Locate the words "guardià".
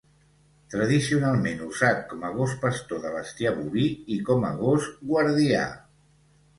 5.15-5.73